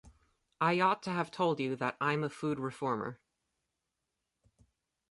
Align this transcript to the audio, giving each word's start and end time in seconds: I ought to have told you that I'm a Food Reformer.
I 0.59 0.79
ought 0.79 1.03
to 1.03 1.11
have 1.11 1.29
told 1.29 1.59
you 1.59 1.75
that 1.75 1.95
I'm 2.01 2.23
a 2.23 2.29
Food 2.31 2.57
Reformer. 2.59 3.19